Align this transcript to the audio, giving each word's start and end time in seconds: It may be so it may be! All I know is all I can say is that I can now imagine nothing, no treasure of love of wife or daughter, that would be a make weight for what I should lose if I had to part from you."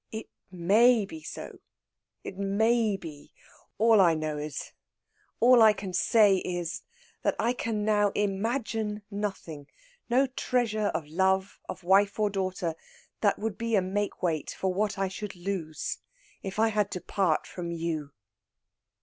It 0.11 0.25
may 0.49 1.05
be 1.05 1.21
so 1.21 1.59
it 2.23 2.35
may 2.35 2.97
be! 2.97 3.33
All 3.77 4.01
I 4.01 4.15
know 4.15 4.39
is 4.39 4.71
all 5.39 5.61
I 5.61 5.73
can 5.73 5.93
say 5.93 6.37
is 6.37 6.81
that 7.21 7.35
I 7.37 7.53
can 7.53 7.85
now 7.85 8.09
imagine 8.15 9.03
nothing, 9.11 9.67
no 10.09 10.25
treasure 10.25 10.87
of 10.87 11.05
love 11.05 11.59
of 11.69 11.83
wife 11.83 12.17
or 12.19 12.31
daughter, 12.31 12.73
that 13.19 13.37
would 13.37 13.59
be 13.59 13.75
a 13.75 13.81
make 13.83 14.23
weight 14.23 14.55
for 14.57 14.73
what 14.73 14.97
I 14.97 15.07
should 15.07 15.35
lose 15.35 15.99
if 16.41 16.57
I 16.57 16.69
had 16.69 16.89
to 16.93 17.01
part 17.01 17.45
from 17.45 17.69
you." 17.71 18.11